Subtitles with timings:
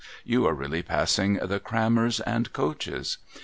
[0.23, 3.19] You are really I)assing the Crammers and Coaches.